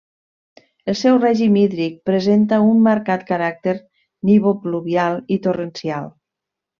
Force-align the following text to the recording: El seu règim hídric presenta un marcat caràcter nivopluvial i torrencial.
El 0.91 0.95
seu 1.01 1.17
règim 1.23 1.57
hídric 1.63 1.99
presenta 2.11 2.59
un 2.69 2.81
marcat 2.89 3.25
caràcter 3.29 3.75
nivopluvial 4.31 5.21
i 5.37 5.43
torrencial. 5.49 6.09